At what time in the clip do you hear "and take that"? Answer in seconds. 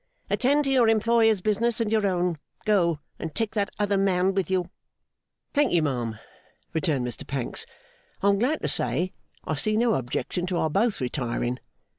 3.19-3.69